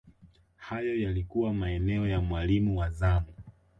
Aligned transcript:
hayo 0.57 0.95
yalikuwa 1.01 1.53
maneno 1.53 2.07
ya 2.07 2.21
mwalimu 2.21 2.77
wa 2.77 2.89
zamu 2.89 3.33